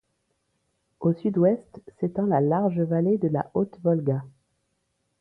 [0.99, 4.23] Au sud-ouest s'étend la large vallée de la haute-Volga.